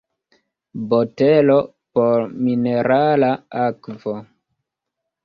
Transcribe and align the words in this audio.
Botelo 0.93 1.57
por 1.97 2.25
minerala 2.47 3.29
akvo. 3.67 4.15